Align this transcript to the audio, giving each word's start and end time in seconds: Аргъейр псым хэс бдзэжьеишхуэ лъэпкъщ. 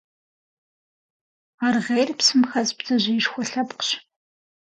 Аргъейр 1.65 2.09
псым 2.17 2.41
хэс 2.49 2.69
бдзэжьеишхуэ 2.77 3.43
лъэпкъщ. 3.49 3.89